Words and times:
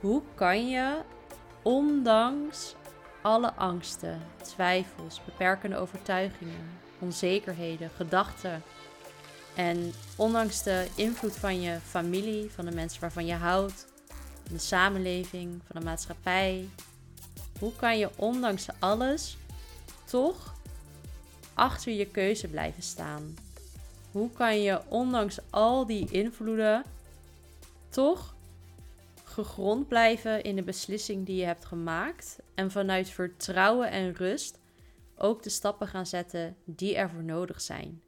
Hoe 0.00 0.22
kan 0.34 0.68
je, 0.68 1.02
ondanks 1.62 2.74
alle 3.22 3.52
angsten, 3.52 4.20
twijfels, 4.42 5.24
beperkende 5.24 5.76
overtuigingen, 5.76 6.70
onzekerheden, 6.98 7.90
gedachten 7.96 8.62
en 9.54 9.92
ondanks 10.16 10.62
de 10.62 10.86
invloed 10.94 11.36
van 11.36 11.60
je 11.60 11.78
familie, 11.80 12.50
van 12.50 12.64
de 12.64 12.74
mensen 12.74 13.00
waarvan 13.00 13.26
je 13.26 13.34
houdt, 13.34 13.86
van 14.42 14.52
de 14.52 14.58
samenleving, 14.58 15.60
van 15.66 15.80
de 15.80 15.86
maatschappij, 15.86 16.68
hoe 17.58 17.72
kan 17.76 17.98
je 17.98 18.10
ondanks 18.16 18.66
alles 18.78 19.36
toch 20.04 20.54
achter 21.54 21.92
je 21.92 22.06
keuze 22.06 22.48
blijven 22.48 22.82
staan? 22.82 23.34
Hoe 24.10 24.30
kan 24.32 24.62
je 24.62 24.80
ondanks 24.88 25.38
al 25.50 25.86
die 25.86 26.10
invloeden 26.10 26.84
toch 27.88 28.34
gegrond 29.44 29.88
blijven 29.88 30.42
in 30.42 30.56
de 30.56 30.62
beslissing 30.62 31.26
die 31.26 31.36
je 31.36 31.44
hebt 31.44 31.64
gemaakt 31.64 32.38
en 32.54 32.70
vanuit 32.70 33.08
vertrouwen 33.08 33.90
en 33.90 34.14
rust 34.14 34.58
ook 35.16 35.42
de 35.42 35.50
stappen 35.50 35.88
gaan 35.88 36.06
zetten 36.06 36.56
die 36.64 36.96
ervoor 36.96 37.24
nodig 37.24 37.60
zijn? 37.60 38.02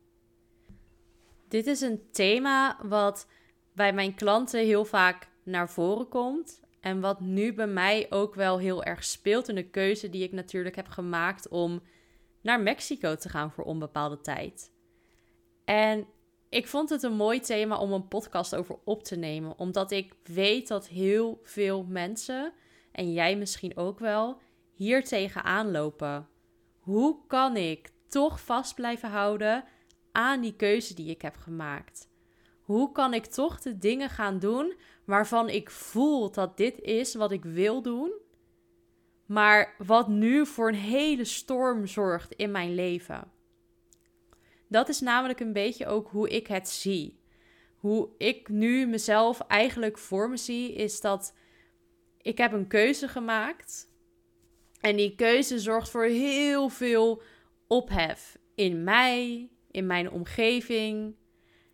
Dit 1.48 1.66
is 1.66 1.80
een 1.80 2.10
thema 2.10 2.78
wat 2.82 3.26
bij 3.72 3.92
mijn 3.92 4.14
klanten 4.14 4.60
heel 4.60 4.84
vaak 4.84 5.28
naar 5.42 5.70
voren 5.70 6.08
komt. 6.08 6.60
En 6.80 7.00
wat 7.00 7.20
nu 7.20 7.54
bij 7.54 7.66
mij 7.66 8.06
ook 8.10 8.34
wel 8.34 8.58
heel 8.58 8.84
erg 8.84 9.04
speelt 9.04 9.48
in 9.48 9.54
de 9.54 9.70
keuze 9.70 10.10
die 10.10 10.22
ik 10.22 10.32
natuurlijk 10.32 10.76
heb 10.76 10.88
gemaakt 10.88 11.48
om 11.48 11.82
naar 12.40 12.60
Mexico 12.60 13.16
te 13.16 13.28
gaan 13.28 13.52
voor 13.52 13.64
onbepaalde 13.64 14.20
tijd. 14.20 14.70
En 15.64 16.06
ik 16.52 16.68
vond 16.68 16.90
het 16.90 17.02
een 17.02 17.16
mooi 17.16 17.40
thema 17.40 17.78
om 17.78 17.92
een 17.92 18.08
podcast 18.08 18.54
over 18.54 18.76
op 18.84 19.04
te 19.04 19.16
nemen, 19.16 19.58
omdat 19.58 19.90
ik 19.90 20.14
weet 20.24 20.68
dat 20.68 20.88
heel 20.88 21.40
veel 21.42 21.84
mensen, 21.88 22.52
en 22.92 23.12
jij 23.12 23.36
misschien 23.36 23.76
ook 23.76 23.98
wel, 23.98 24.40
hier 24.72 25.04
tegenaan 25.04 25.70
lopen. 25.70 26.28
Hoe 26.78 27.26
kan 27.26 27.56
ik 27.56 27.90
toch 28.08 28.40
vast 28.40 28.74
blijven 28.74 29.08
houden 29.08 29.64
aan 30.12 30.40
die 30.40 30.56
keuze 30.56 30.94
die 30.94 31.10
ik 31.10 31.22
heb 31.22 31.36
gemaakt? 31.36 32.08
Hoe 32.60 32.92
kan 32.92 33.14
ik 33.14 33.26
toch 33.26 33.60
de 33.60 33.78
dingen 33.78 34.10
gaan 34.10 34.38
doen 34.38 34.74
waarvan 35.04 35.48
ik 35.48 35.70
voel 35.70 36.30
dat 36.30 36.56
dit 36.56 36.80
is 36.80 37.14
wat 37.14 37.32
ik 37.32 37.44
wil 37.44 37.82
doen, 37.82 38.12
maar 39.26 39.74
wat 39.78 40.08
nu 40.08 40.46
voor 40.46 40.68
een 40.68 40.74
hele 40.74 41.24
storm 41.24 41.86
zorgt 41.86 42.32
in 42.32 42.50
mijn 42.50 42.74
leven? 42.74 43.30
Dat 44.72 44.88
is 44.88 45.00
namelijk 45.00 45.40
een 45.40 45.52
beetje 45.52 45.86
ook 45.86 46.08
hoe 46.08 46.28
ik 46.28 46.46
het 46.46 46.68
zie. 46.68 47.20
Hoe 47.76 48.08
ik 48.18 48.48
nu 48.48 48.86
mezelf 48.86 49.40
eigenlijk 49.40 49.98
voor 49.98 50.30
me 50.30 50.36
zie, 50.36 50.74
is 50.74 51.00
dat 51.00 51.34
ik 52.22 52.38
heb 52.38 52.52
een 52.52 52.66
keuze 52.66 53.08
gemaakt. 53.08 53.90
En 54.80 54.96
die 54.96 55.14
keuze 55.14 55.58
zorgt 55.58 55.90
voor 55.90 56.04
heel 56.04 56.68
veel 56.68 57.22
ophef 57.66 58.38
in 58.54 58.84
mij, 58.84 59.50
in 59.70 59.86
mijn 59.86 60.10
omgeving. 60.10 61.14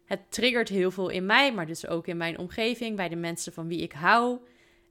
Het 0.05 0.31
triggert 0.31 0.69
heel 0.69 0.91
veel 0.91 1.09
in 1.09 1.27
mij, 1.27 1.53
maar 1.53 1.67
dus 1.67 1.87
ook 1.87 2.07
in 2.07 2.17
mijn 2.17 2.39
omgeving, 2.39 2.97
bij 2.97 3.09
de 3.09 3.17
mensen 3.17 3.53
van 3.53 3.69
wie 3.69 3.83
ik 3.83 3.93
hou. 3.93 4.39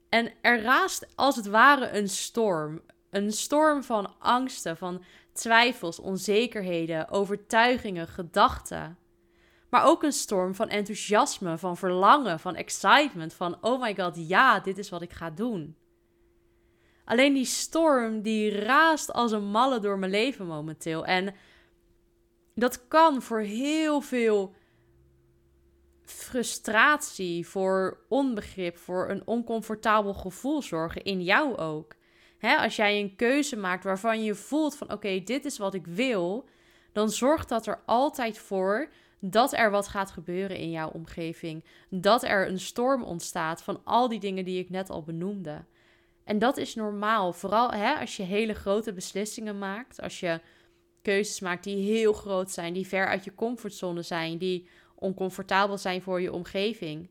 En 0.10 0.32
er 0.42 0.62
raast 0.62 1.08
als 1.16 1.36
het 1.36 1.48
ware 1.48 1.90
een 1.90 2.10
storm. 2.10 2.82
Een 3.10 3.32
storm 3.32 3.84
van 3.84 4.20
angsten, 4.20 4.78
van 4.78 5.04
twijfels, 5.34 6.00
onzekerheden, 6.00 7.10
overtuigingen, 7.10 8.08
gedachten. 8.08 8.98
Maar 9.70 9.86
ook 9.86 10.04
een 10.04 10.12
storm 10.12 10.56
van 10.56 10.70
enthousiasme, 10.70 11.58
van 11.58 11.78
verlangen, 11.78 12.40
van 12.40 12.56
excitement, 12.56 13.34
van 13.34 13.58
oh 13.62 13.82
my 13.82 13.96
god, 13.96 14.28
ja, 14.28 14.60
dit 14.60 14.78
is 14.78 14.90
wat 14.90 15.02
ik 15.02 15.14
ga 15.14 15.30
doen. 15.30 15.76
Alleen 17.06 17.34
die 17.34 17.46
storm 17.46 18.22
die 18.22 18.60
raast 18.60 19.14
als 19.14 19.32
een 19.32 19.46
malle 19.46 19.80
door 19.80 20.00
mijn 20.00 20.12
leven 20.12 20.46
momenteel. 20.46 21.06
En 21.06 21.36
dat 22.56 22.88
kan 22.88 23.22
voor 23.22 23.40
heel 23.40 24.02
veel 24.02 24.54
frustratie, 26.04 27.48
voor 27.48 28.06
onbegrip, 28.10 28.78
voor 28.78 29.10
een 29.10 29.28
oncomfortabel 29.28 30.14
gevoel 30.14 30.62
zorgen 30.62 31.04
in 31.04 31.24
jou 31.24 31.58
ook. 31.58 31.96
Hè, 32.38 32.56
als 32.56 32.76
jij 32.76 33.00
een 33.00 33.16
keuze 33.16 33.56
maakt 33.56 33.84
waarvan 33.84 34.24
je 34.24 34.36
voelt 34.36 34.76
van 34.76 34.92
oké, 34.92 35.20
dit 35.24 35.46
is 35.46 35.58
wat 35.58 35.74
ik 35.74 35.88
wil, 35.88 36.50
dan 36.92 37.10
zorgt 37.10 37.50
dat 37.50 37.68
er 37.68 37.82
altijd 37.86 38.38
voor 38.38 38.90
dat 39.20 39.54
er 39.54 39.72
wat 39.72 39.88
gaat 39.88 40.12
gebeuren 40.12 40.58
in 40.58 40.72
jouw 40.72 40.90
omgeving. 40.90 41.64
Dat 41.90 42.24
er 42.24 42.48
een 42.48 42.60
storm 42.60 43.04
ontstaat 43.04 43.64
van 43.64 43.82
al 43.84 44.08
die 44.08 44.20
dingen 44.20 44.46
die 44.46 44.60
ik 44.60 44.70
net 44.70 44.90
al 44.90 45.04
benoemde. 45.04 45.66
En 46.24 46.40
dat 46.40 46.58
is 46.58 46.76
normaal, 46.76 47.34
vooral 47.34 47.72
hè, 47.72 47.94
als 47.94 48.18
je 48.18 48.24
hele 48.24 48.54
grote 48.54 48.94
beslissingen 48.94 49.58
maakt, 49.58 50.02
als 50.02 50.20
je 50.20 50.42
keuzes 51.02 51.40
maakt 51.40 51.64
die 51.64 51.92
heel 51.92 52.14
groot 52.14 52.52
zijn, 52.52 52.74
die 52.74 52.88
ver 52.88 53.08
uit 53.08 53.24
je 53.24 53.36
comfortzone 53.36 54.02
zijn, 54.02 54.38
die 54.38 54.68
oncomfortabel 54.96 55.78
zijn 55.78 56.02
voor 56.02 56.22
je 56.22 56.34
omgeving, 56.34 57.10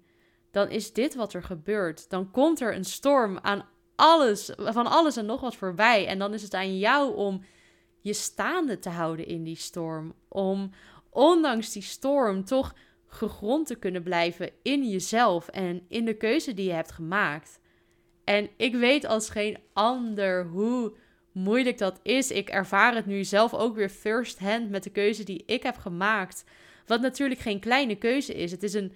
dan 0.51 0.69
is 0.69 0.93
dit 0.93 1.15
wat 1.15 1.33
er 1.33 1.43
gebeurt. 1.43 2.11
Dan 2.11 2.31
komt 2.31 2.61
er 2.61 2.75
een 2.75 2.85
storm 2.85 3.39
aan 3.39 3.69
alles, 3.97 4.51
van 4.57 4.87
alles 4.87 5.17
en 5.17 5.27
nog 5.27 5.41
wat 5.41 5.57
voorbij. 5.57 6.07
En 6.07 6.19
dan 6.19 6.35
is 6.35 6.43
het 6.43 6.55
aan 6.55 6.79
jou 6.79 7.17
om 7.17 7.45
je 8.01 8.13
staande 8.13 8.79
te 8.79 8.89
houden 8.89 9.27
in 9.27 9.43
die 9.43 9.57
storm. 9.57 10.15
Om 10.29 10.71
ondanks 11.11 11.73
die 11.73 11.83
storm 11.83 12.45
toch 12.45 12.75
gegrond 13.07 13.67
te 13.67 13.75
kunnen 13.75 14.03
blijven 14.03 14.51
in 14.63 14.89
jezelf 14.89 15.49
en 15.49 15.85
in 15.89 16.05
de 16.05 16.17
keuze 16.17 16.55
die 16.55 16.67
je 16.67 16.73
hebt 16.73 16.93
gemaakt. 16.93 17.61
En 18.25 18.49
ik 18.57 18.75
weet 18.75 19.07
als 19.07 19.31
geen 19.31 19.59
ander 19.73 20.47
hoe 20.47 20.93
moeilijk 21.33 21.79
dat 21.79 22.01
is. 22.03 22.31
Ik 22.31 22.49
ervaar 22.49 22.95
het 22.95 23.07
nu 23.07 23.25
zelf 23.25 23.55
ook 23.55 23.75
weer 23.77 23.89
first 23.89 24.39
hand 24.39 24.71
met 24.71 24.83
de 24.83 24.91
keuze 24.91 25.25
die 25.25 25.43
ik 25.47 25.63
heb 25.63 25.77
gemaakt. 25.77 26.45
Wat 26.87 27.01
natuurlijk 27.01 27.41
geen 27.41 27.61
kleine 27.61 27.97
keuze 27.97 28.35
is. 28.35 28.51
Het 28.51 28.63
is 28.63 28.75
een 28.75 28.93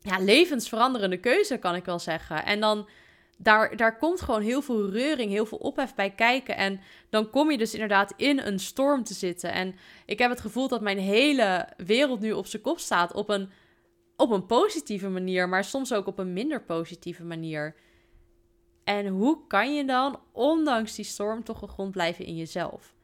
ja, 0.00 0.18
levensveranderende 0.18 1.20
keuze, 1.20 1.56
kan 1.56 1.74
ik 1.74 1.84
wel 1.84 1.98
zeggen. 1.98 2.44
En 2.44 2.60
dan 2.60 2.88
daar, 3.40 3.76
daar 3.76 3.98
komt 3.98 4.20
gewoon 4.20 4.42
heel 4.42 4.62
veel 4.62 4.90
reuring, 4.90 5.30
heel 5.30 5.46
veel 5.46 5.58
ophef 5.58 5.94
bij 5.94 6.10
kijken. 6.10 6.56
En 6.56 6.80
dan 7.10 7.30
kom 7.30 7.50
je 7.50 7.58
dus 7.58 7.72
inderdaad 7.72 8.12
in 8.16 8.38
een 8.40 8.58
storm 8.58 9.04
te 9.04 9.14
zitten. 9.14 9.52
En 9.52 9.74
ik 10.06 10.18
heb 10.18 10.30
het 10.30 10.40
gevoel 10.40 10.68
dat 10.68 10.80
mijn 10.80 10.98
hele 10.98 11.68
wereld 11.76 12.20
nu 12.20 12.32
op 12.32 12.46
zijn 12.46 12.62
kop 12.62 12.78
staat. 12.78 13.12
Op 13.12 13.28
een, 13.28 13.50
op 14.16 14.30
een 14.30 14.46
positieve 14.46 15.08
manier, 15.08 15.48
maar 15.48 15.64
soms 15.64 15.92
ook 15.92 16.06
op 16.06 16.18
een 16.18 16.32
minder 16.32 16.62
positieve 16.62 17.24
manier. 17.24 17.74
En 18.84 19.06
hoe 19.06 19.46
kan 19.46 19.74
je 19.74 19.84
dan, 19.84 20.20
ondanks 20.32 20.94
die 20.94 21.04
storm, 21.04 21.44
toch 21.44 21.58
gegrond 21.58 21.90
blijven 21.90 22.24
in 22.24 22.36
jezelf? 22.36 22.94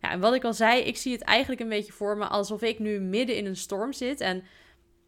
Ja, 0.00 0.10
en 0.10 0.20
wat 0.20 0.34
ik 0.34 0.44
al 0.44 0.54
zei, 0.54 0.82
ik 0.82 0.96
zie 0.96 1.12
het 1.12 1.22
eigenlijk 1.22 1.60
een 1.60 1.68
beetje 1.68 1.92
voor 1.92 2.16
me 2.16 2.24
alsof 2.24 2.62
ik 2.62 2.78
nu 2.78 3.00
midden 3.00 3.36
in 3.36 3.46
een 3.46 3.56
storm 3.56 3.92
zit. 3.92 4.20
En 4.20 4.44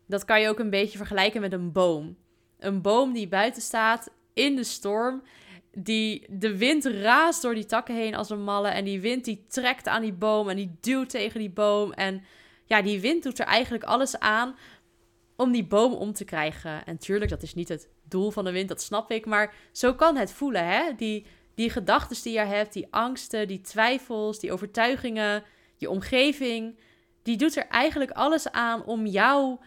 dat 0.06 0.24
kan 0.24 0.40
je 0.40 0.48
ook 0.48 0.58
een 0.58 0.70
beetje 0.70 0.98
vergelijken 0.98 1.40
met 1.40 1.52
een 1.52 1.72
boom. 1.72 2.16
Een 2.58 2.82
boom 2.82 3.12
die 3.12 3.28
buiten 3.28 3.62
staat 3.62 4.10
in 4.34 4.56
de 4.56 4.64
storm. 4.64 5.22
Die, 5.74 6.26
de 6.28 6.56
wind 6.56 6.84
raast 6.84 7.42
door 7.42 7.54
die 7.54 7.66
takken 7.66 7.94
heen 7.94 8.14
als 8.14 8.30
een 8.30 8.44
malle. 8.44 8.68
En 8.68 8.84
die 8.84 9.00
wind 9.00 9.24
die 9.24 9.44
trekt 9.48 9.88
aan 9.88 10.02
die 10.02 10.12
boom 10.12 10.48
en 10.48 10.56
die 10.56 10.76
duwt 10.80 11.10
tegen 11.10 11.40
die 11.40 11.50
boom. 11.50 11.92
En 11.92 12.22
ja, 12.64 12.82
die 12.82 13.00
wind 13.00 13.22
doet 13.22 13.38
er 13.38 13.46
eigenlijk 13.46 13.84
alles 13.84 14.18
aan 14.18 14.56
om 15.36 15.52
die 15.52 15.64
boom 15.64 15.92
om 15.92 16.12
te 16.12 16.24
krijgen. 16.24 16.84
En 16.84 16.98
tuurlijk, 16.98 17.30
dat 17.30 17.42
is 17.42 17.54
niet 17.54 17.68
het 17.68 17.88
doel 18.08 18.30
van 18.30 18.44
de 18.44 18.52
wind, 18.52 18.68
dat 18.68 18.82
snap 18.82 19.10
ik. 19.10 19.26
Maar 19.26 19.54
zo 19.72 19.94
kan 19.94 20.16
het 20.16 20.32
voelen, 20.32 20.66
hè? 20.66 20.94
Die, 20.96 21.26
die 21.54 21.70
gedachten 21.70 22.22
die 22.22 22.32
je 22.32 22.38
hebt, 22.38 22.72
die 22.72 22.86
angsten, 22.90 23.48
die 23.48 23.60
twijfels, 23.60 24.38
die 24.38 24.52
overtuigingen, 24.52 25.44
je 25.76 25.90
omgeving. 25.90 26.78
Die 27.22 27.36
doet 27.36 27.56
er 27.56 27.66
eigenlijk 27.66 28.10
alles 28.10 28.50
aan 28.50 28.84
om 28.84 29.06
jou 29.06 29.58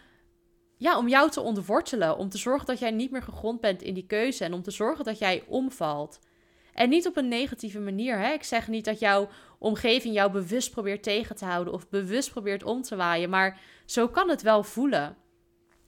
ja, 0.78 0.98
om 0.98 1.08
jou 1.08 1.30
te 1.30 1.42
ontwortelen. 1.42 2.18
Om 2.18 2.30
te 2.30 2.38
zorgen 2.38 2.66
dat 2.66 2.80
jij 2.80 2.92
niet 2.92 3.12
meer 3.12 3.24
gegrond 3.24 3.62
bent 3.62 3.82
in 3.82 3.94
die 3.94 4.06
keuze. 4.06 4.44
En 4.44 4.54
om 4.54 4.62
te 4.62 4.72
zorgen 4.72 5.06
dat 5.06 5.20
jij 5.20 5.44
omvalt. 5.48 6.20
En 6.74 6.90
niet 6.90 7.08
op 7.08 7.18
een 7.18 7.28
negatieve 7.28 7.80
manier. 7.80 8.20
Hè? 8.20 8.32
Ik 8.32 8.44
zeg 8.44 8.68
niet 8.68 8.86
dat 8.86 9.00
jouw 9.00 9.30
omgeving 9.60 10.14
jou 10.14 10.32
bewust 10.32 10.72
probeert 10.72 11.04
tegen 11.04 11.36
te 11.36 11.46
houden. 11.46 11.74
Of 11.74 11.90
bewust 11.90 12.32
probeert 12.32 12.64
om 12.64 12.82
te 12.82 12.96
waaien. 12.96 13.30
Maar 13.30 13.60
zo 13.86 14.08
kan 14.08 14.30
het 14.30 14.42
wel 14.42 14.64
voelen. 14.64 15.18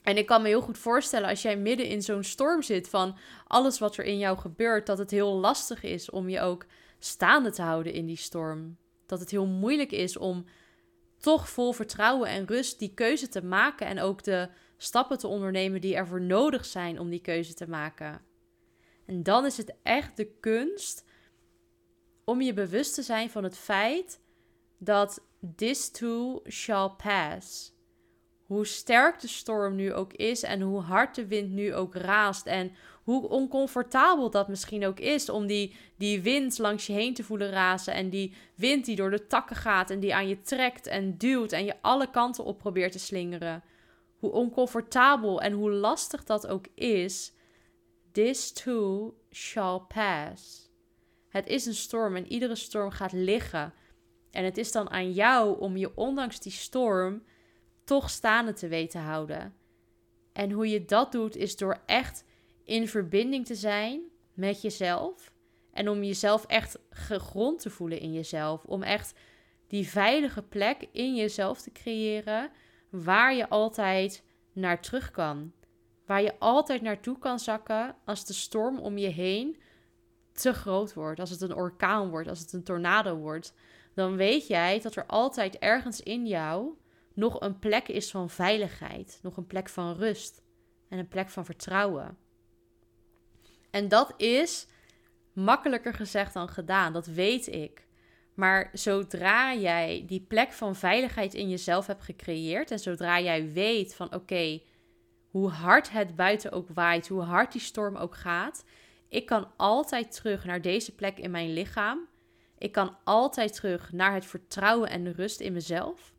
En 0.08 0.18
ik 0.18 0.26
kan 0.26 0.42
me 0.42 0.48
heel 0.48 0.62
goed 0.62 0.78
voorstellen 0.78 1.30
als 1.30 1.42
jij 1.42 1.58
midden 1.58 1.86
in 1.86 2.02
zo'n 2.02 2.24
storm 2.24 2.62
zit 2.62 2.90
van 2.90 3.18
alles 3.48 3.80
wat 3.80 3.98
er 3.98 4.06
in 4.06 4.18
jou 4.18 4.38
gebeurt, 4.38 4.86
dat 4.86 4.98
het 4.98 5.12
heel 5.12 5.34
lastig 5.34 5.84
is 5.84 6.10
om 6.10 6.30
je 6.30 6.42
ook 6.42 6.66
staande 7.00 7.52
te 7.52 7.62
houden 7.62 7.94
in 7.94 8.06
die 8.06 8.18
storm. 8.18 8.78
Dat 9.06 9.20
het 9.20 9.32
heel 9.32 9.46
moeilijk 9.46 9.92
is 9.92 10.18
om 10.18 10.46
toch 11.18 11.50
vol 11.50 11.72
vertrouwen 11.72 12.30
en 12.30 12.48
rust 12.48 12.80
die 12.80 12.94
keuze 12.94 13.30
te 13.30 13.44
maken 13.44 13.88
en 13.88 14.00
ook 14.00 14.24
de 14.24 14.50
stappen 14.78 15.18
te 15.18 15.28
ondernemen 15.28 15.82
die 15.82 15.96
ervoor 15.96 16.22
nodig 16.22 16.66
zijn 16.66 17.00
om 17.00 17.10
die 17.10 17.22
keuze 17.22 17.54
te 17.54 17.70
maken. 17.70 18.22
En 19.06 19.24
dan 19.24 19.46
is 19.46 19.58
het 19.58 19.74
echt 19.84 20.18
de 20.18 20.26
kunst 20.40 21.06
om 22.24 22.42
je 22.42 22.54
bewust 22.54 22.94
te 22.94 23.02
zijn 23.02 23.30
van 23.30 23.44
het 23.44 23.58
feit 23.58 24.20
dat 24.78 25.22
this 25.56 25.90
too 25.90 26.42
shall 26.48 26.90
pass. 26.90 27.76
hoe 28.46 28.66
sterk 28.66 29.20
de 29.20 29.28
storm 29.28 29.76
nu 29.76 29.94
ook 29.94 30.14
is 30.14 30.44
en 30.44 30.62
hoe 30.62 30.82
hard 30.82 31.16
de 31.16 31.28
wind 31.28 31.52
nu 31.52 31.74
ook 31.74 31.96
raast 31.96 32.46
en 32.46 32.72
hoe 33.04 33.30
oncomfortabel 33.30 34.30
dat 34.30 34.48
misschien 34.48 34.86
ook 34.86 35.00
is 35.00 35.30
om 35.30 35.48
die, 35.48 35.76
die 35.98 36.22
wind 36.22 36.58
langs 36.58 36.88
je 36.88 36.94
heen 36.94 37.14
te 37.14 37.24
voelen 37.24 37.50
razen 37.50 37.94
en 37.94 38.10
die 38.10 38.34
wind 38.56 38.86
die 38.86 38.96
door 38.96 39.12
de 39.12 39.28
takken 39.28 39.56
gaat 39.56 39.90
en 39.90 40.00
die 40.00 40.16
aan 40.16 40.28
je 40.28 40.42
trekt 40.42 40.88
en 40.88 41.18
duwt 41.18 41.52
en 41.52 41.66
je 41.66 41.76
alle 41.82 42.10
kanten 42.10 42.44
op 42.44 42.58
probeert 42.58 42.92
te 42.92 43.00
slingeren. 43.00 43.64
Hoe 44.18 44.32
oncomfortabel 44.32 45.42
en 45.42 45.52
hoe 45.52 45.72
lastig 45.72 46.24
dat 46.24 46.48
ook 46.48 46.68
is, 46.76 47.34
this 48.12 48.52
too 48.52 49.14
shall 49.32 49.80
pass. 49.80 50.72
Het 51.30 51.48
is 51.48 51.66
een 51.66 51.74
storm 51.74 52.16
en 52.16 52.32
iedere 52.32 52.56
storm 52.56 52.92
gaat 52.92 53.12
liggen. 53.12 53.74
En 54.32 54.44
het 54.44 54.58
is 54.58 54.72
dan 54.72 54.90
aan 54.90 55.12
jou 55.12 55.60
om 55.60 55.78
je 55.78 55.96
ondanks 55.96 56.40
die 56.40 56.52
storm 56.52 57.24
toch 57.84 58.10
staande 58.10 58.54
te 58.54 58.68
weten 58.68 59.02
houden. 59.02 59.56
En 60.34 60.52
hoe 60.52 60.70
je 60.70 60.86
dat 60.86 61.12
doet 61.12 61.36
is 61.36 61.58
door 61.58 61.82
echt 61.86 62.24
in 62.64 62.88
verbinding 62.88 63.46
te 63.46 63.56
zijn 63.56 64.02
met 64.34 64.62
jezelf. 64.62 65.32
En 65.72 65.90
om 65.90 66.04
jezelf 66.04 66.46
echt 66.46 66.80
gegrond 66.90 67.62
te 67.62 67.70
voelen 67.70 68.00
in 68.00 68.14
jezelf. 68.14 68.64
Om 68.64 68.84
echt 68.84 69.14
die 69.68 69.88
veilige 69.88 70.44
plek 70.44 70.88
in 70.92 71.16
jezelf 71.16 71.62
te 71.62 71.72
creëren 71.72 72.52
waar 72.90 73.36
je 73.36 73.50
altijd 73.50 74.24
naar 74.54 74.82
terug 74.82 75.12
kan. 75.12 75.52
Waar 76.06 76.22
je 76.22 76.40
altijd 76.40 76.82
naartoe 76.82 77.20
kan 77.20 77.40
zakken 77.40 77.96
als 78.06 78.26
de 78.26 78.34
storm 78.34 78.80
om 78.80 78.98
je 78.98 79.08
heen 79.08 79.58
te 80.32 80.54
groot 80.54 80.94
wordt. 80.94 81.20
Als 81.20 81.30
het 81.30 81.42
een 81.42 81.56
orkaan 81.56 82.10
wordt, 82.10 82.30
als 82.30 82.40
het 82.40 82.54
een 82.54 82.64
tornado 82.64 83.16
wordt. 83.16 83.54
Dan 83.94 84.16
weet 84.16 84.48
jij 84.48 84.80
dat 84.80 84.96
er 84.96 85.06
altijd 85.06 85.58
ergens 85.58 86.02
in 86.02 86.28
jou 86.28 86.78
nog 87.14 87.42
een 87.42 87.60
plek 87.60 87.88
is 87.88 88.12
van 88.12 88.30
veiligheid. 88.30 89.20
Nog 89.22 89.38
een 89.38 89.48
plek 89.48 89.70
van 89.70 89.96
rust. 89.96 90.42
En 90.90 91.00
een 91.00 91.08
plek 91.08 91.30
van 91.30 91.46
vertrouwen. 91.46 92.18
En 93.70 93.88
dat 93.88 94.14
is 94.18 94.68
makkelijker 95.34 95.94
gezegd 95.94 96.34
dan 96.34 96.50
gedaan, 96.50 96.94
dat 96.94 97.06
weet 97.06 97.48
ik. 97.48 97.87
Maar 98.38 98.70
zodra 98.74 99.56
jij 99.56 100.04
die 100.08 100.22
plek 100.22 100.52
van 100.52 100.76
veiligheid 100.76 101.34
in 101.34 101.50
jezelf 101.50 101.88
hebt 101.88 102.04
gecreëerd 102.04 102.72
en 102.72 102.80
zodra 102.80 103.20
jij 103.20 103.52
weet 103.52 103.96
van 103.96 104.14
oké, 104.14 104.62
hoe 105.28 105.50
hard 105.50 105.92
het 105.92 106.16
buiten 106.16 106.52
ook 106.52 106.68
waait, 106.74 107.08
hoe 107.08 107.22
hard 107.22 107.52
die 107.52 107.62
storm 107.62 107.96
ook 107.96 108.16
gaat, 108.16 108.64
ik 109.10 109.26
kan 109.26 109.48
altijd 109.56 110.16
terug 110.16 110.46
naar 110.46 110.62
deze 110.62 110.96
plek 110.96 111.18
in 111.18 111.32
mijn 111.32 111.54
lichaam. 111.54 112.08
Ik 112.58 112.72
kan 112.72 112.98
altijd 113.04 113.54
terug 113.54 113.92
naar 113.92 114.14
het 114.14 114.26
vertrouwen 114.26 114.90
en 114.90 115.04
de 115.04 115.12
rust 115.12 115.40
in 115.40 115.54
mezelf. 115.54 116.14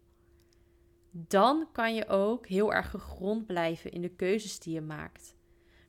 Dan 1.10 1.68
kan 1.72 1.94
je 1.94 2.08
ook 2.08 2.46
heel 2.46 2.72
erg 2.74 2.90
gegrond 2.90 3.46
blijven 3.46 3.90
in 3.90 4.00
de 4.00 4.14
keuzes 4.14 4.58
die 4.58 4.74
je 4.74 4.80
maakt 4.80 5.36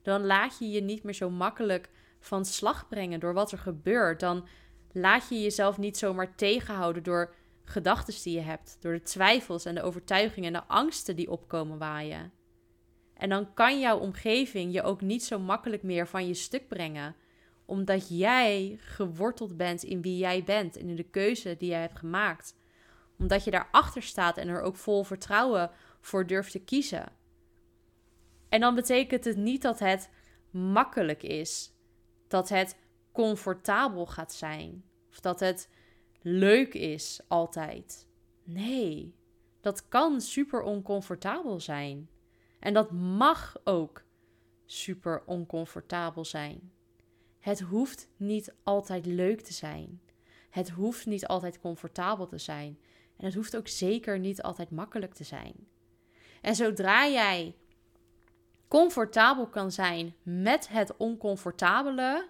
dan 0.02 0.26
laat 0.26 0.58
je 0.58 0.70
je 0.70 0.80
niet 0.80 1.02
meer 1.02 1.14
zo 1.14 1.30
makkelijk 1.30 1.90
van 2.18 2.44
slag 2.44 2.88
brengen 2.88 3.20
door 3.20 3.34
wat 3.34 3.52
er 3.52 3.58
gebeurt. 3.58 4.20
Dan 4.20 4.46
laat 4.92 5.28
je 5.28 5.42
jezelf 5.42 5.78
niet 5.78 5.98
zomaar 5.98 6.34
tegenhouden 6.34 7.02
door 7.02 7.34
gedachten 7.64 8.22
die 8.22 8.34
je 8.34 8.40
hebt, 8.40 8.76
door 8.80 8.92
de 8.92 9.02
twijfels 9.02 9.64
en 9.64 9.74
de 9.74 9.82
overtuigingen 9.82 10.54
en 10.54 10.60
de 10.60 10.74
angsten 10.74 11.16
die 11.16 11.30
opkomen 11.30 11.78
waaien. 11.78 12.32
En 13.14 13.28
dan 13.28 13.54
kan 13.54 13.80
jouw 13.80 13.98
omgeving 13.98 14.72
je 14.72 14.82
ook 14.82 15.00
niet 15.00 15.24
zo 15.24 15.38
makkelijk 15.38 15.82
meer 15.82 16.08
van 16.08 16.26
je 16.26 16.34
stuk 16.34 16.68
brengen, 16.68 17.16
omdat 17.64 18.18
jij 18.18 18.78
geworteld 18.80 19.56
bent 19.56 19.82
in 19.82 20.02
wie 20.02 20.16
jij 20.16 20.44
bent 20.44 20.76
en 20.76 20.88
in 20.88 20.96
de 20.96 21.10
keuze 21.10 21.56
die 21.58 21.68
jij 21.68 21.80
hebt 21.80 21.98
gemaakt. 21.98 22.54
Omdat 23.18 23.44
je 23.44 23.50
daarachter 23.50 24.02
staat 24.02 24.36
en 24.36 24.48
er 24.48 24.62
ook 24.62 24.76
vol 24.76 25.04
vertrouwen 25.04 25.70
voor 26.00 26.26
durft 26.26 26.52
te 26.52 26.58
kiezen. 26.58 27.12
En 28.48 28.60
dan 28.60 28.74
betekent 28.74 29.24
het 29.24 29.36
niet 29.36 29.62
dat 29.62 29.78
het 29.78 30.10
makkelijk 30.50 31.22
is, 31.22 31.72
dat 32.28 32.48
het 32.48 32.76
comfortabel 33.12 34.06
gaat 34.06 34.32
zijn, 34.32 34.84
of 35.10 35.20
dat 35.20 35.40
het 35.40 35.68
leuk 36.22 36.74
is 36.74 37.20
altijd. 37.28 38.06
Nee, 38.42 39.14
dat 39.60 39.88
kan 39.88 40.20
super 40.20 40.62
oncomfortabel 40.62 41.60
zijn. 41.60 42.08
En 42.58 42.74
dat 42.74 42.90
mag 42.90 43.56
ook 43.64 44.02
super 44.66 45.22
oncomfortabel 45.26 46.24
zijn. 46.24 46.72
Het 47.38 47.60
hoeft 47.60 48.08
niet 48.16 48.54
altijd 48.62 49.06
leuk 49.06 49.40
te 49.40 49.52
zijn. 49.52 50.00
Het 50.50 50.70
hoeft 50.70 51.06
niet 51.06 51.26
altijd 51.26 51.60
comfortabel 51.60 52.26
te 52.26 52.38
zijn. 52.38 52.78
En 53.16 53.24
het 53.24 53.34
hoeft 53.34 53.56
ook 53.56 53.68
zeker 53.68 54.18
niet 54.18 54.42
altijd 54.42 54.70
makkelijk 54.70 55.14
te 55.14 55.24
zijn. 55.24 55.54
En 56.40 56.54
zodra 56.54 57.08
jij 57.08 57.56
comfortabel 58.68 59.46
kan 59.46 59.72
zijn 59.72 60.14
met 60.22 60.68
het 60.68 60.96
oncomfortabele, 60.96 62.28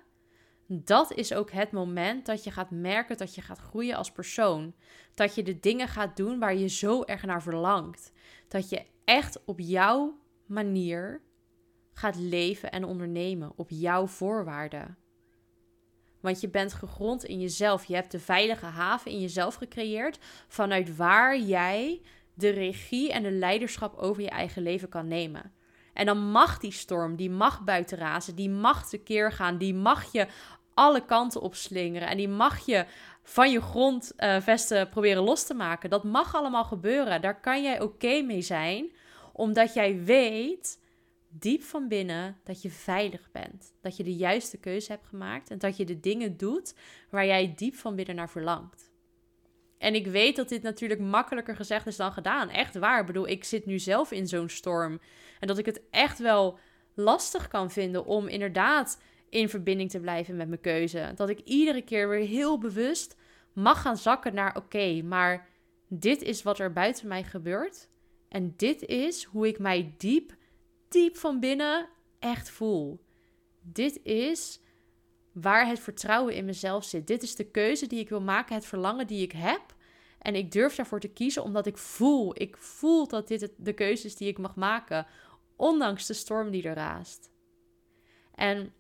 dat 0.73 1.13
is 1.13 1.33
ook 1.33 1.51
het 1.51 1.73
moment 1.73 2.27
dat 2.27 2.45
je 2.45 2.51
gaat 2.51 2.71
merken 2.71 3.17
dat 3.17 3.35
je 3.35 3.41
gaat 3.41 3.59
groeien 3.59 3.97
als 3.97 4.13
persoon. 4.13 4.75
Dat 5.15 5.35
je 5.35 5.43
de 5.43 5.61
dingen 5.61 5.89
gaat 5.89 6.17
doen 6.17 6.39
waar 6.39 6.57
je 6.57 6.69
zo 6.69 7.03
erg 7.03 7.25
naar 7.25 7.43
verlangt. 7.43 8.13
Dat 8.49 8.69
je 8.69 8.87
echt 9.05 9.45
op 9.45 9.61
jouw 9.61 10.19
manier 10.47 11.23
gaat 11.93 12.17
leven 12.17 12.71
en 12.71 12.85
ondernemen, 12.85 13.53
op 13.57 13.71
jouw 13.71 14.07
voorwaarden. 14.07 14.97
Want 16.21 16.41
je 16.41 16.49
bent 16.49 16.73
gegrond 16.73 17.25
in 17.25 17.41
jezelf. 17.41 17.85
Je 17.85 17.95
hebt 17.95 18.13
de 18.13 18.21
veilige 18.21 18.67
haven 18.67 19.11
in 19.11 19.21
jezelf 19.21 19.55
gecreëerd, 19.55 20.19
vanuit 20.49 20.97
waar 20.97 21.39
jij 21.39 22.03
de 22.35 22.49
regie 22.49 23.13
en 23.13 23.23
de 23.23 23.31
leiderschap 23.31 23.97
over 23.97 24.23
je 24.23 24.31
eigen 24.31 24.63
leven 24.63 24.89
kan 24.89 25.09
nemen. 25.09 25.53
En 25.93 26.07
dan 26.07 26.31
mag 26.31 26.59
die 26.59 26.73
storm, 26.73 27.17
die 27.17 27.31
mag 27.31 27.65
buiten 27.65 27.99
razen, 27.99 28.35
die 28.35 28.51
mag 28.51 28.89
tekeer 28.89 29.33
gaan, 29.33 29.59
die 29.59 29.75
mag 29.75 30.13
je 30.13 30.27
alle 30.75 31.05
kanten 31.05 31.41
opslingeren 31.41 32.09
en 32.09 32.17
die 32.17 32.29
mag 32.29 32.67
je 32.67 32.85
van 33.23 33.51
je 33.51 33.61
grondvesten 33.61 34.89
proberen 34.89 35.23
los 35.23 35.47
te 35.47 35.55
maken. 35.55 35.91
Dat 35.91 36.05
mag 36.05 36.35
allemaal 36.35 36.65
gebeuren. 36.65 37.21
Daar 37.21 37.41
kan 37.41 37.63
jij 37.63 37.81
oké 37.81 38.23
mee 38.23 38.43
zijn, 38.43 38.93
omdat 39.33 39.75
jij 39.75 40.03
weet 40.03 40.79
diep 41.29 41.63
van 41.63 41.89
binnen 41.89 42.39
dat 42.45 42.63
je 42.63 42.71
veilig 42.71 43.29
bent. 43.33 43.75
Dat 43.81 43.97
je 43.97 44.03
de 44.03 44.15
juiste 44.15 44.59
keuze 44.59 44.93
hebt 44.93 45.07
gemaakt 45.07 45.51
en 45.51 45.59
dat 45.59 45.77
je 45.77 45.85
de 45.85 46.01
dingen 46.01 46.37
doet 46.37 46.75
waar 47.11 47.27
jij 47.27 47.53
diep 47.57 47.75
van 47.75 47.97
binnen 47.97 48.17
naar 48.17 48.31
verlangt. 48.31 48.91
En 49.79 49.95
ik 49.95 50.07
weet 50.07 50.37
dat 50.37 50.49
dit 50.49 50.63
natuurlijk 50.63 51.01
makkelijker 51.01 51.57
gezegd 51.57 51.87
is 51.87 51.97
dan 51.97 52.13
gedaan. 52.13 52.49
Echt 52.49 52.79
waar. 52.79 53.01
Ik 53.01 53.07
bedoel, 53.07 53.29
ik 53.29 53.45
zit 53.45 53.67
nu 53.67 53.79
zelf 53.79 54.11
in 54.11 54.27
zo'n 54.27 54.49
storm. 54.49 55.01
En 55.39 55.49
dat 55.49 55.59
ik 55.59 55.67
het 55.67 55.81
echt 55.91 56.19
wel 56.19 56.59
lastig 56.95 57.49
kan 57.49 57.71
vinden 57.71 58.05
om 58.05 58.29
inderdaad 58.29 59.01
in 59.31 59.49
verbinding 59.49 59.91
te 59.91 60.01
blijven 60.01 60.37
met 60.37 60.49
mijn 60.49 60.61
keuze. 60.61 61.13
Dat 61.15 61.29
ik 61.29 61.41
iedere 61.41 61.83
keer 61.83 62.09
weer 62.09 62.27
heel 62.27 62.59
bewust 62.59 63.17
mag 63.53 63.83
gaan 63.83 63.97
zakken 63.97 64.35
naar: 64.35 64.57
oké, 64.57 65.03
maar 65.03 65.49
dit 65.89 66.23
is 66.23 66.43
wat 66.43 66.59
er 66.59 66.73
buiten 66.73 67.09
mij 67.09 67.25
gebeurt. 67.25 67.89
En 68.29 68.55
dit 68.57 68.83
is 68.83 69.25
hoe 69.25 69.49
ik 69.49 69.59
mij 69.59 69.95
diep, 69.99 70.35
diep 70.89 71.17
van 71.17 71.41
binnen 71.41 71.89
echt 72.19 72.51
voel. 72.51 73.01
Dit 73.61 74.03
is 74.03 74.61
waar 75.33 75.67
het 75.67 75.81
vertrouwen 75.81 76.35
in 76.35 76.45
mezelf 76.45 76.85
zit. 76.85 77.07
Dit 77.07 77.23
is 77.23 77.35
de 77.35 77.51
keuze 77.51 77.87
die 77.87 78.01
ik 78.01 78.09
wil 78.09 78.21
maken, 78.21 78.55
het 78.55 78.67
verlangen 78.67 79.07
die 79.07 79.23
ik 79.23 79.33
heb. 79.33 79.75
En 80.19 80.35
ik 80.35 80.53
durf 80.53 80.75
daarvoor 80.75 81.01
te 81.01 81.09
kiezen 81.09 81.43
omdat 81.43 81.67
ik 81.67 81.79
voel, 81.79 82.41
ik 82.43 82.57
voel 82.57 83.09
dat 83.09 83.29
dit 83.29 83.53
de 83.57 83.73
keuze 83.73 84.07
is 84.07 84.17
die 84.17 84.29
ik 84.29 84.39
mag 84.39 84.57
maken, 84.57 85.07
ondanks 85.57 86.07
de 86.07 86.15
storm 86.15 86.51
die 86.51 86.63
er 86.63 86.75
raast. 86.75 87.31
En 88.35 88.73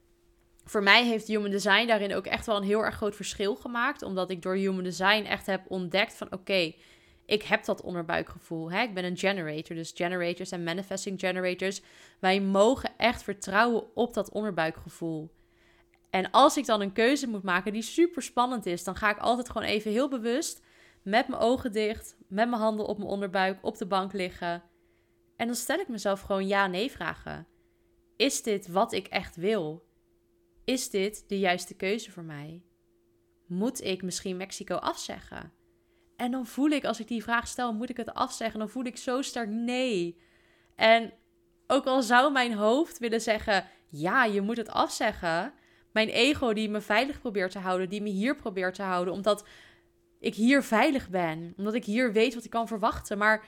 voor 0.70 0.82
mij 0.82 1.04
heeft 1.04 1.26
Human 1.26 1.50
Design 1.50 1.86
daarin 1.86 2.14
ook 2.14 2.26
echt 2.26 2.46
wel 2.46 2.56
een 2.56 2.62
heel 2.62 2.84
erg 2.84 2.94
groot 2.94 3.16
verschil 3.16 3.56
gemaakt, 3.56 4.02
omdat 4.02 4.30
ik 4.30 4.42
door 4.42 4.54
Human 4.54 4.82
Design 4.82 5.24
echt 5.24 5.46
heb 5.46 5.62
ontdekt 5.68 6.14
van 6.14 6.32
oké, 6.32 6.74
ik 7.26 7.42
heb 7.42 7.64
dat 7.64 7.82
onderbuikgevoel. 7.82 8.70
Hè? 8.70 8.82
Ik 8.82 8.94
ben 8.94 9.04
een 9.04 9.16
generator, 9.16 9.76
dus 9.76 9.92
generators 9.94 10.50
en 10.50 10.64
manifesting 10.64 11.20
generators, 11.20 11.82
wij 12.18 12.40
mogen 12.40 12.90
echt 12.96 13.22
vertrouwen 13.22 13.96
op 13.96 14.14
dat 14.14 14.30
onderbuikgevoel. 14.30 15.30
En 16.10 16.30
als 16.30 16.56
ik 16.56 16.66
dan 16.66 16.80
een 16.80 16.92
keuze 16.92 17.28
moet 17.28 17.42
maken 17.42 17.72
die 17.72 17.82
super 17.82 18.22
spannend 18.22 18.66
is, 18.66 18.84
dan 18.84 18.96
ga 18.96 19.10
ik 19.10 19.18
altijd 19.18 19.50
gewoon 19.50 19.68
even 19.68 19.90
heel 19.90 20.08
bewust 20.08 20.62
met 21.02 21.28
mijn 21.28 21.42
ogen 21.42 21.72
dicht, 21.72 22.16
met 22.28 22.48
mijn 22.48 22.62
handen 22.62 22.86
op 22.86 22.98
mijn 22.98 23.10
onderbuik 23.10 23.58
op 23.62 23.78
de 23.78 23.86
bank 23.86 24.12
liggen. 24.12 24.62
En 25.36 25.46
dan 25.46 25.56
stel 25.56 25.78
ik 25.78 25.88
mezelf 25.88 26.20
gewoon 26.20 26.46
ja-nee 26.46 26.90
vragen. 26.90 27.46
Is 28.16 28.42
dit 28.42 28.68
wat 28.68 28.92
ik 28.92 29.06
echt 29.06 29.36
wil? 29.36 29.88
Is 30.64 30.90
dit 30.90 31.24
de 31.28 31.38
juiste 31.38 31.74
keuze 31.74 32.10
voor 32.10 32.24
mij? 32.24 32.62
Moet 33.46 33.84
ik 33.84 34.02
misschien 34.02 34.36
Mexico 34.36 34.74
afzeggen? 34.74 35.52
En 36.16 36.30
dan 36.30 36.46
voel 36.46 36.68
ik, 36.68 36.84
als 36.84 37.00
ik 37.00 37.08
die 37.08 37.22
vraag 37.22 37.48
stel, 37.48 37.72
moet 37.72 37.90
ik 37.90 37.96
het 37.96 38.14
afzeggen? 38.14 38.58
Dan 38.58 38.68
voel 38.68 38.84
ik 38.84 38.96
zo 38.96 39.22
sterk 39.22 39.48
nee. 39.48 40.20
En 40.76 41.12
ook 41.66 41.86
al 41.86 42.02
zou 42.02 42.32
mijn 42.32 42.54
hoofd 42.54 42.98
willen 42.98 43.20
zeggen, 43.20 43.66
ja, 43.86 44.24
je 44.24 44.40
moet 44.40 44.56
het 44.56 44.68
afzeggen. 44.68 45.52
Mijn 45.92 46.08
ego 46.08 46.52
die 46.52 46.68
me 46.68 46.80
veilig 46.80 47.20
probeert 47.20 47.52
te 47.52 47.58
houden, 47.58 47.88
die 47.88 48.02
me 48.02 48.08
hier 48.08 48.36
probeert 48.36 48.74
te 48.74 48.82
houden, 48.82 49.14
omdat 49.14 49.44
ik 50.18 50.34
hier 50.34 50.62
veilig 50.62 51.08
ben. 51.08 51.54
Omdat 51.56 51.74
ik 51.74 51.84
hier 51.84 52.12
weet 52.12 52.34
wat 52.34 52.44
ik 52.44 52.50
kan 52.50 52.68
verwachten. 52.68 53.18
Maar 53.18 53.44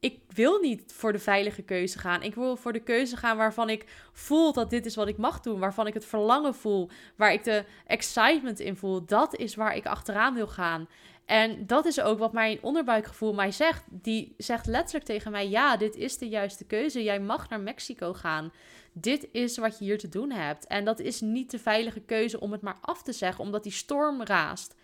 ik 0.00 0.20
wil 0.28 0.60
niet 0.60 0.92
voor 0.92 1.12
de 1.12 1.18
veilige 1.18 1.62
keuze 1.62 1.98
gaan. 1.98 2.22
Ik 2.22 2.34
wil 2.34 2.56
voor 2.56 2.72
de 2.72 2.82
keuze 2.82 3.16
gaan 3.16 3.36
waarvan 3.36 3.70
ik 3.70 4.08
voel 4.12 4.52
dat 4.52 4.70
dit 4.70 4.86
is 4.86 4.94
wat 4.94 5.08
ik 5.08 5.16
mag 5.16 5.40
doen. 5.40 5.58
Waarvan 5.58 5.86
ik 5.86 5.94
het 5.94 6.04
verlangen 6.04 6.54
voel. 6.54 6.90
Waar 7.16 7.32
ik 7.32 7.44
de 7.44 7.64
excitement 7.86 8.60
in 8.60 8.76
voel. 8.76 9.06
Dat 9.06 9.36
is 9.36 9.54
waar 9.54 9.76
ik 9.76 9.86
achteraan 9.86 10.34
wil 10.34 10.46
gaan. 10.46 10.88
En 11.26 11.66
dat 11.66 11.84
is 11.84 12.00
ook 12.00 12.18
wat 12.18 12.32
mijn 12.32 12.58
onderbuikgevoel 12.62 13.34
mij 13.34 13.52
zegt. 13.52 13.84
Die 13.90 14.34
zegt 14.36 14.66
letterlijk 14.66 15.04
tegen 15.04 15.30
mij: 15.30 15.48
Ja, 15.48 15.76
dit 15.76 15.96
is 15.96 16.18
de 16.18 16.28
juiste 16.28 16.64
keuze. 16.64 17.02
Jij 17.02 17.20
mag 17.20 17.48
naar 17.48 17.60
Mexico 17.60 18.12
gaan. 18.12 18.52
Dit 18.92 19.28
is 19.32 19.56
wat 19.56 19.78
je 19.78 19.84
hier 19.84 19.98
te 19.98 20.08
doen 20.08 20.30
hebt. 20.30 20.66
En 20.66 20.84
dat 20.84 21.00
is 21.00 21.20
niet 21.20 21.50
de 21.50 21.58
veilige 21.58 22.00
keuze 22.00 22.40
om 22.40 22.52
het 22.52 22.60
maar 22.60 22.78
af 22.80 23.02
te 23.02 23.12
zeggen, 23.12 23.44
omdat 23.44 23.62
die 23.62 23.72
storm 23.72 24.22
raast. 24.22 24.74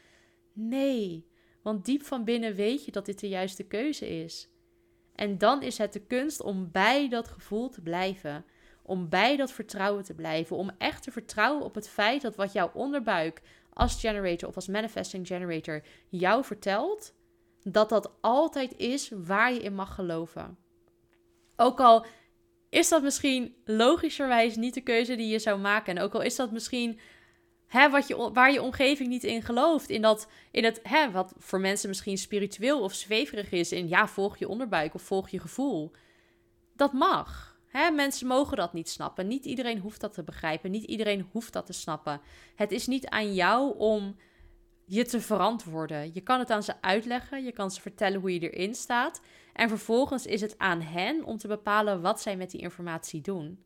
Nee, 0.52 1.28
want 1.62 1.84
diep 1.84 2.02
van 2.02 2.24
binnen 2.24 2.54
weet 2.54 2.84
je 2.84 2.92
dat 2.92 3.06
dit 3.06 3.20
de 3.20 3.28
juiste 3.28 3.64
keuze 3.66 4.08
is. 4.08 4.48
En 5.14 5.38
dan 5.38 5.62
is 5.62 5.78
het 5.78 5.92
de 5.92 6.00
kunst 6.00 6.42
om 6.42 6.68
bij 6.72 7.08
dat 7.08 7.28
gevoel 7.28 7.68
te 7.68 7.80
blijven. 7.80 8.44
Om 8.82 9.08
bij 9.08 9.36
dat 9.36 9.52
vertrouwen 9.52 10.04
te 10.04 10.14
blijven. 10.14 10.56
Om 10.56 10.70
echt 10.78 11.02
te 11.02 11.10
vertrouwen 11.10 11.64
op 11.64 11.74
het 11.74 11.88
feit 11.88 12.22
dat 12.22 12.36
wat 12.36 12.52
jouw 12.52 12.70
onderbuik 12.74 13.42
als 13.72 14.00
generator 14.00 14.48
of 14.48 14.54
als 14.54 14.68
manifesting 14.68 15.26
generator 15.26 15.82
jou 16.08 16.44
vertelt, 16.44 17.14
dat 17.62 17.88
dat 17.88 18.12
altijd 18.20 18.76
is 18.76 19.12
waar 19.14 19.52
je 19.52 19.60
in 19.60 19.74
mag 19.74 19.94
geloven. 19.94 20.58
Ook 21.56 21.80
al 21.80 22.06
is 22.70 22.88
dat 22.88 23.02
misschien 23.02 23.54
logischerwijs 23.64 24.56
niet 24.56 24.74
de 24.74 24.80
keuze 24.80 25.16
die 25.16 25.28
je 25.28 25.38
zou 25.38 25.60
maken. 25.60 25.96
En 25.96 26.02
ook 26.02 26.14
al 26.14 26.22
is 26.22 26.36
dat 26.36 26.52
misschien 26.52 26.98
hè, 27.66 27.90
wat 27.90 28.08
je, 28.08 28.30
waar 28.32 28.52
je 28.52 28.62
omgeving 28.62 29.08
niet 29.08 29.24
in 29.24 29.42
gelooft. 29.42 29.90
In, 29.90 30.02
dat, 30.02 30.28
in 30.50 30.64
het, 30.64 30.80
hè, 30.82 31.10
wat 31.10 31.34
voor 31.38 31.60
mensen 31.60 31.88
misschien 31.88 32.18
spiritueel 32.18 32.82
of 32.82 32.94
zweverig 32.94 33.50
is. 33.50 33.72
In 33.72 33.88
ja, 33.88 34.08
volg 34.08 34.36
je 34.36 34.48
onderbuik 34.48 34.94
of 34.94 35.02
volg 35.02 35.28
je 35.28 35.40
gevoel. 35.40 35.90
Dat 36.76 36.92
mag. 36.92 37.58
Hè, 37.66 37.90
mensen 37.90 38.26
mogen 38.26 38.56
dat 38.56 38.72
niet 38.72 38.88
snappen. 38.88 39.26
Niet 39.26 39.44
iedereen 39.44 39.78
hoeft 39.78 40.00
dat 40.00 40.12
te 40.12 40.22
begrijpen. 40.22 40.70
Niet 40.70 40.84
iedereen 40.84 41.28
hoeft 41.32 41.52
dat 41.52 41.66
te 41.66 41.72
snappen. 41.72 42.20
Het 42.54 42.72
is 42.72 42.86
niet 42.86 43.08
aan 43.08 43.34
jou 43.34 43.78
om 43.78 44.16
je 44.86 45.04
te 45.04 45.20
verantwoorden. 45.20 46.10
Je 46.12 46.20
kan 46.20 46.38
het 46.38 46.50
aan 46.50 46.62
ze 46.62 46.74
uitleggen. 46.80 47.44
Je 47.44 47.52
kan 47.52 47.70
ze 47.70 47.80
vertellen 47.80 48.20
hoe 48.20 48.34
je 48.34 48.50
erin 48.50 48.74
staat. 48.74 49.20
En 49.52 49.68
vervolgens 49.68 50.26
is 50.26 50.40
het 50.40 50.58
aan 50.58 50.80
hen 50.80 51.24
om 51.24 51.36
te 51.36 51.48
bepalen 51.48 52.00
wat 52.00 52.20
zij 52.20 52.36
met 52.36 52.50
die 52.50 52.60
informatie 52.60 53.20
doen. 53.20 53.64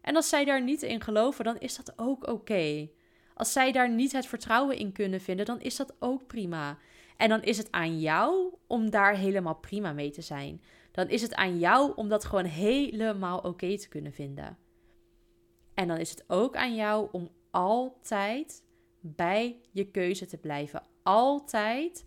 En 0.00 0.16
als 0.16 0.28
zij 0.28 0.44
daar 0.44 0.62
niet 0.62 0.82
in 0.82 1.00
geloven, 1.00 1.44
dan 1.44 1.58
is 1.58 1.76
dat 1.76 1.92
ook 1.96 2.28
oké. 2.28 2.88
Als 3.34 3.52
zij 3.52 3.72
daar 3.72 3.90
niet 3.90 4.12
het 4.12 4.26
vertrouwen 4.26 4.76
in 4.76 4.92
kunnen 4.92 5.20
vinden, 5.20 5.46
dan 5.46 5.60
is 5.60 5.76
dat 5.76 5.94
ook 5.98 6.26
prima. 6.26 6.78
En 7.16 7.28
dan 7.28 7.42
is 7.42 7.56
het 7.56 7.72
aan 7.72 8.00
jou 8.00 8.54
om 8.66 8.90
daar 8.90 9.16
helemaal 9.16 9.54
prima 9.54 9.92
mee 9.92 10.10
te 10.10 10.22
zijn. 10.22 10.62
Dan 10.90 11.08
is 11.08 11.22
het 11.22 11.34
aan 11.34 11.58
jou 11.58 11.92
om 11.94 12.08
dat 12.08 12.24
gewoon 12.24 12.44
helemaal 12.44 13.38
oké 13.38 13.78
te 13.78 13.88
kunnen 13.88 14.12
vinden. 14.12 14.58
En 15.74 15.88
dan 15.88 15.98
is 15.98 16.10
het 16.10 16.24
ook 16.26 16.56
aan 16.56 16.74
jou 16.74 17.08
om 17.12 17.28
altijd 17.50 18.62
bij 19.00 19.60
je 19.70 19.90
keuze 19.90 20.26
te 20.26 20.36
blijven. 20.36 20.82
Altijd 21.02 22.04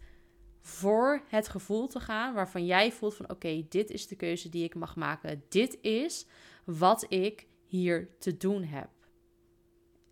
voor 0.62 1.24
het 1.27 1.50
gevoel 1.50 1.88
te 1.88 2.00
gaan 2.00 2.34
waarvan 2.34 2.65
jij 2.65 2.91
voelt 2.91 3.15
van 3.15 3.29
oké, 3.29 3.65
dit 3.69 3.89
is 3.89 4.07
de 4.07 4.15
keuze 4.15 4.50
die 4.50 4.63
ik 4.63 4.75
mag 4.75 4.96
maken. 4.96 5.43
Dit 5.50 5.77
is 5.81 6.25
wat 6.65 7.05
ik 7.10 7.48
hier 7.65 8.10
te 8.19 8.38
doen 8.38 8.63
heb. 8.63 8.89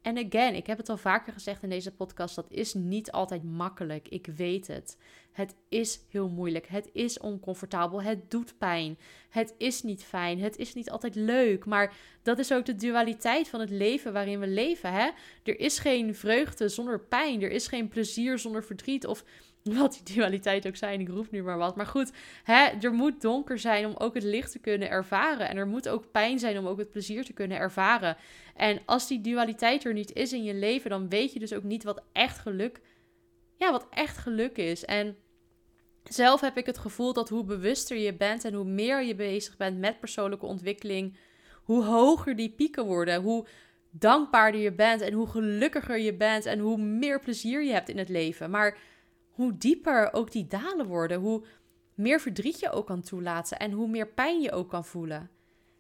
En 0.06 0.18
again, 0.18 0.56
ik 0.56 0.68
heb 0.68 0.78
het 0.78 0.90
al 0.90 0.98
vaker 0.98 1.34
gezegd 1.34 1.64
in 1.64 1.70
deze 1.70 1.92
podcast, 1.92 2.36
dat 2.36 2.46
is 2.50 2.74
niet 2.74 3.12
altijd 3.12 3.44
makkelijk. 3.44 4.08
Ik 4.08 4.28
weet 4.36 4.68
het. 4.68 4.98
Het 5.32 5.56
is 5.70 6.00
heel 6.10 6.30
moeilijk. 6.30 6.68
Het 6.68 6.90
is 6.94 7.20
oncomfortabel. 7.20 8.02
Het 8.02 8.32
doet 8.32 8.58
pijn. 8.58 8.98
Het 9.30 9.54
is 9.58 9.84
niet 9.84 10.04
fijn. 10.04 10.40
Het 10.40 10.58
is 10.58 10.74
niet 10.74 10.90
altijd 10.90 11.16
leuk. 11.16 11.66
Maar 11.66 11.96
dat 12.22 12.40
is 12.40 12.54
ook 12.54 12.66
de 12.66 12.76
dualiteit 12.76 13.48
van 13.48 13.60
het 13.60 13.70
leven 13.70 14.14
waarin 14.14 14.40
we 14.40 14.48
leven. 14.48 14.92
Hè? 14.92 15.10
Er 15.44 15.60
is 15.60 15.80
geen 15.80 16.16
vreugde 16.16 16.70
zonder 16.70 17.00
pijn. 17.00 17.42
Er 17.42 17.52
is 17.52 17.68
geen 17.68 17.88
plezier 17.88 18.40
zonder 18.40 18.64
verdriet. 18.64 19.08
Of 19.08 19.24
wat 19.80 20.02
die 20.04 20.16
dualiteit 20.16 20.68
ook 20.68 20.76
zijn, 20.76 21.00
ik 21.00 21.10
roep 21.10 21.32
nu 21.32 21.44
maar 21.44 21.58
wat. 21.58 21.76
Maar 21.76 21.86
goed, 21.86 22.12
hè, 22.44 22.66
er 22.82 22.94
moet 22.94 23.22
donker 23.22 23.60
zijn 23.60 23.86
om 23.86 23.96
ook 23.98 24.14
het 24.14 24.24
licht 24.24 24.52
te 24.52 24.60
kunnen 24.60 24.90
ervaren. 24.90 25.50
En 25.50 25.58
er 25.58 25.68
moet 25.68 25.90
ook 25.90 26.12
pijn 26.12 26.40
zijn 26.40 26.58
om 26.58 26.68
ook 26.68 26.78
het 26.78 26.92
plezier 26.92 27.26
te 27.26 27.34
kunnen 27.34 27.58
ervaren. 27.58 28.18
En 28.56 28.82
als 28.86 29.08
die 29.08 29.22
dualiteit 29.22 29.86
er 29.86 29.94
niet 29.94 30.14
is 30.14 30.34
in 30.34 30.44
je 30.44 30.54
leven, 30.54 30.90
dan 30.90 31.10
weet 31.10 31.34
je 31.34 31.40
dus 31.40 31.54
ook 31.54 31.64
niet 31.64 31.84
wat 31.84 32.04
echt 32.12 32.38
geluk, 32.38 32.82
ja, 33.58 33.72
wat 33.72 33.88
echt 33.90 34.18
geluk 34.18 34.58
is. 34.58 34.86
En 34.86 35.18
zelf 36.04 36.42
heb 36.42 36.58
ik 36.58 36.66
het 36.66 36.78
gevoel 36.78 37.14
dat 37.14 37.30
hoe 37.30 37.44
bewuster 37.44 37.98
je 37.98 38.14
bent 38.14 38.46
en 38.46 38.54
hoe 38.54 38.66
meer 38.66 39.04
je 39.04 39.16
bezig 39.16 39.58
bent 39.58 39.80
met 39.80 40.00
persoonlijke 40.00 40.46
ontwikkeling, 40.46 41.18
hoe 41.64 41.84
hoger 41.84 42.36
die 42.36 42.50
pieken 42.50 42.86
worden, 42.86 43.22
hoe 43.22 43.48
dankbaarder 43.90 44.62
je 44.62 44.74
bent 44.74 45.02
en 45.02 45.14
hoe 45.14 45.28
gelukkiger 45.28 46.00
je 46.00 46.14
bent 46.14 46.46
en 46.46 46.60
hoe 46.60 46.78
meer 46.78 47.20
plezier 47.20 47.64
je 47.64 47.72
hebt 47.72 47.90
in 47.90 47.98
het 47.98 48.10
leven. 48.10 48.50
Maar 48.50 48.78
hoe 49.36 49.58
dieper 49.58 50.14
ook 50.14 50.32
die 50.32 50.48
dalen 50.48 50.86
worden, 50.86 51.20
hoe 51.20 51.44
meer 51.94 52.20
verdriet 52.20 52.60
je 52.60 52.72
ook 52.72 52.86
kan 52.86 53.02
toelaten 53.02 53.60
en 53.60 53.72
hoe 53.72 53.88
meer 53.88 54.08
pijn 54.08 54.42
je 54.42 54.52
ook 54.52 54.70
kan 54.70 54.86
voelen. 54.86 55.30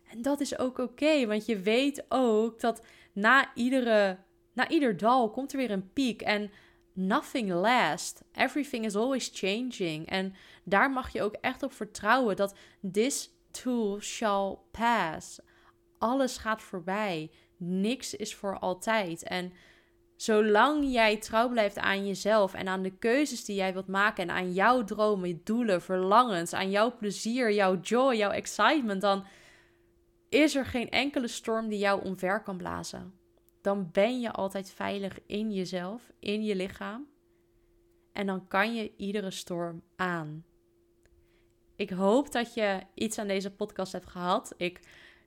En 0.04 0.22
dat 0.22 0.40
is 0.40 0.58
ook 0.58 0.78
oké, 0.78 1.26
want 1.28 1.46
je 1.46 1.60
weet 1.60 2.06
ook 2.10 2.60
dat 2.60 2.82
na, 3.14 3.52
iedere, 3.54 4.18
na 4.54 4.70
ieder 4.70 4.98
dal 4.98 5.30
komt 5.30 5.52
er 5.52 5.58
weer 5.58 5.72
een 5.72 5.94
piek 5.94 6.22
en 6.22 6.52
nothing 6.94 7.52
lasts. 7.52 8.22
Everything 8.32 8.86
is 8.86 8.96
always 8.96 9.32
changing. 9.34 10.08
En 10.08 10.34
daar 10.64 10.92
mag 10.92 11.14
je 11.14 11.22
ook 11.22 11.36
echt 11.42 11.64
op 11.64 11.74
vertrouwen 11.74 12.36
dat 12.36 12.56
this 12.92 13.30
too 13.52 14.00
shall 14.00 14.58
pass. 14.72 15.40
Alles 15.98 16.38
gaat 16.38 16.62
voorbij. 16.62 17.32
Niks 17.58 18.16
is 18.16 18.36
voor 18.36 18.60
altijd. 18.60 19.24
En 19.24 19.54
Zolang 20.15 20.91
jij 20.91 21.17
trouw 21.17 21.50
blijft 21.50 21.77
aan 21.77 22.07
jezelf 22.07 22.53
en 22.53 22.67
aan 22.67 22.81
de 22.81 22.98
keuzes 22.98 23.45
die 23.45 23.55
jij 23.55 23.74
wilt 23.74 23.88
maken 23.88 24.24
en 24.24 24.36
aan 24.36 24.53
jouw 24.53 24.84
dromen, 24.84 25.41
doelen, 25.43 25.81
verlangens, 25.81 26.53
aan 26.53 26.69
jouw 26.69 26.95
plezier, 26.98 27.51
jouw 27.51 27.79
joy, 27.79 28.15
jouw 28.15 28.31
excitement, 28.31 29.01
dan 29.01 29.25
is 30.29 30.55
er 30.55 30.65
geen 30.65 30.89
enkele 30.89 31.27
storm 31.27 31.67
die 31.69 31.79
jou 31.79 32.03
omver 32.03 32.43
kan 32.43 32.57
blazen. 32.57 33.13
Dan 33.62 33.89
ben 33.91 34.19
je 34.22 34.31
altijd 34.31 34.72
veilig 34.72 35.19
in 35.25 35.51
jezelf, 35.51 36.12
in 36.19 36.43
je 36.43 36.55
lichaam. 36.55 37.07
En 38.12 38.25
dan 38.25 38.48
kan 38.48 38.75
je 38.75 38.91
iedere 38.98 39.31
storm 39.31 39.81
aan. 39.95 40.45
Ik 41.75 41.89
hoop 41.89 42.31
dat 42.31 42.53
je 42.53 42.81
iets 42.93 43.17
aan 43.17 43.27
deze 43.27 43.51
podcast 43.51 43.91
hebt 43.91 44.10
gehad. 44.10 44.53
Ik 44.57 44.79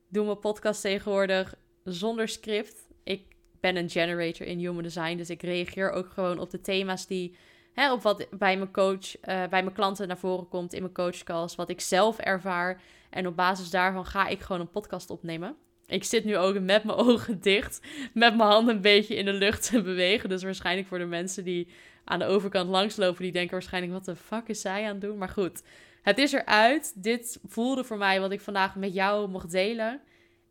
doe 0.09 0.25
mijn 0.25 0.39
podcast 0.39 0.81
tegenwoordig 0.81 1.55
zonder 1.85 2.29
script. 2.29 2.89
Ik 3.05 3.37
ben 3.61 3.77
een 3.77 3.91
generator 3.91 4.47
in 4.47 4.59
human 4.59 4.83
design. 4.83 5.17
Dus 5.17 5.31
ik 5.31 5.43
reageer 5.43 5.91
ook 5.91 6.11
gewoon 6.11 6.39
op 6.39 6.51
de 6.51 6.61
thema's 6.61 7.07
die. 7.07 7.37
Hè, 7.73 7.93
op 7.93 8.03
wat 8.03 8.27
bij 8.31 8.57
mijn 8.57 8.73
coach, 8.73 9.17
uh, 9.17 9.23
bij 9.23 9.63
mijn 9.63 9.73
klanten 9.73 10.09
naar 10.09 10.19
voren 10.19 10.49
komt 10.49 10.73
in 10.73 10.83
mijn 10.83 10.95
coachcalls. 10.95 11.55
Wat 11.55 11.71
ik 11.71 11.81
zelf 11.81 12.19
ervaar. 12.19 12.81
En 13.11 13.27
op 13.27 13.37
basis 13.37 13.71
daarvan 13.71 14.07
ga 14.07 14.27
ik 14.27 14.41
gewoon 14.41 14.61
een 14.61 14.71
podcast 14.71 15.11
opnemen. 15.11 15.57
Ik 15.87 16.05
zit 16.05 16.25
nu 16.25 16.37
ook 16.37 16.61
met 16.61 16.85
mijn 16.85 16.99
ogen 16.99 17.41
dicht. 17.51 17.81
Met 18.15 18.37
mijn 18.37 18.51
handen 18.51 18.75
een 18.75 18.81
beetje 18.81 19.15
in 19.17 19.25
de 19.25 19.33
lucht 19.33 19.71
te 19.71 19.83
bewegen. 19.83 20.29
Dus 20.29 20.43
waarschijnlijk 20.43 20.89
voor 20.89 20.99
de 20.99 21.05
mensen 21.05 21.45
die 21.45 21.69
aan 22.05 22.19
de 22.19 22.25
overkant 22.25 22.69
langslopen. 22.69 23.23
Die 23.23 23.33
denken 23.33 23.53
waarschijnlijk: 23.53 23.93
wat 23.93 24.05
de 24.05 24.17
fuck 24.17 24.49
is 24.49 24.61
zij 24.61 24.85
aan 24.85 24.93
het 24.93 25.01
doen? 25.01 25.19
Maar 25.19 25.29
goed, 25.29 25.63
het 26.03 26.19
is 26.19 26.33
eruit. 26.33 26.93
Dit 27.03 27.39
voelde 27.47 27.85
voor 27.85 27.99
mij 27.99 28.21
wat 28.21 28.33
ik 28.33 28.41
vandaag 28.41 28.75
met 28.75 28.95
jou 28.95 29.29
mocht 29.29 29.51
delen. 29.51 30.01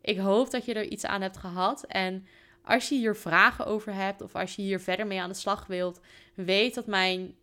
Ik 0.00 0.18
hoop 0.18 0.50
dat 0.50 0.64
je 0.64 0.74
er 0.74 0.84
iets 0.84 1.04
aan 1.06 1.22
hebt 1.22 1.36
gehad. 1.36 1.84
En 1.84 2.26
als 2.68 2.88
je 2.88 2.94
hier 2.94 3.16
vragen 3.16 3.66
over 3.66 3.94
hebt 3.94 4.22
of 4.22 4.34
als 4.34 4.56
je 4.56 4.62
hier 4.62 4.80
verder 4.80 5.06
mee 5.06 5.20
aan 5.20 5.28
de 5.28 5.34
slag 5.34 5.66
wilt, 5.66 6.00
weet 6.34 6.74
dat 6.74 6.86
mijn 6.86 7.34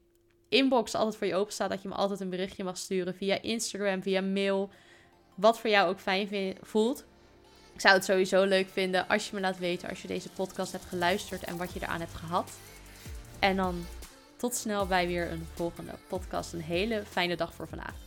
inbox 0.49 0.95
altijd 0.95 1.15
voor 1.15 1.27
je 1.27 1.35
open 1.35 1.53
staat. 1.53 1.69
Dat 1.69 1.81
je 1.81 1.87
me 1.87 1.93
altijd 1.95 2.19
een 2.19 2.29
berichtje 2.29 2.63
mag 2.63 2.77
sturen 2.77 3.15
via 3.15 3.41
Instagram, 3.41 4.01
via 4.01 4.21
mail. 4.21 4.69
Wat 5.35 5.59
voor 5.59 5.69
jou 5.69 5.89
ook 5.89 5.99
fijn 5.99 6.57
voelt. 6.61 7.05
Ik 7.73 7.81
zou 7.81 7.95
het 7.95 8.05
sowieso 8.05 8.43
leuk 8.43 8.69
vinden 8.69 9.07
als 9.07 9.29
je 9.29 9.35
me 9.35 9.41
laat 9.41 9.57
weten 9.57 9.89
als 9.89 10.01
je 10.01 10.07
deze 10.07 10.29
podcast 10.29 10.71
hebt 10.71 10.85
geluisterd 10.85 11.43
en 11.43 11.57
wat 11.57 11.73
je 11.73 11.79
eraan 11.81 11.99
hebt 11.99 12.15
gehad. 12.15 12.51
En 13.39 13.55
dan 13.55 13.85
tot 14.37 14.55
snel 14.55 14.85
bij 14.85 15.07
weer 15.07 15.31
een 15.31 15.47
volgende 15.53 15.91
podcast. 16.07 16.53
Een 16.53 16.61
hele 16.61 17.03
fijne 17.05 17.35
dag 17.35 17.53
voor 17.53 17.67
vandaag. 17.67 18.04